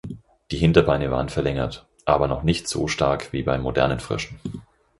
Die 0.49 0.57
Hinterbeine 0.57 1.11
waren 1.11 1.29
verlängert, 1.29 1.85
aber 2.05 2.27
noch 2.27 2.41
nicht 2.41 2.67
so 2.67 2.87
stark 2.87 3.31
wie 3.33 3.43
bei 3.43 3.59
modernen 3.59 3.99
Fröschen. 3.99 4.39